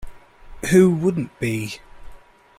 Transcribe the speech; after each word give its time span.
Who 0.71 0.89
wouldn't 0.89 1.29
be? 1.39 1.77